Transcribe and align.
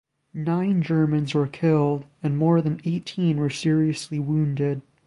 Nine 0.33 0.81
Germans 0.81 1.35
were 1.35 1.45
killed 1.45 2.05
and 2.23 2.35
more 2.35 2.59
than 2.59 2.81
eighteen 2.85 3.37
were 3.37 3.51
seriously 3.51 4.17
wounded. 4.17 4.81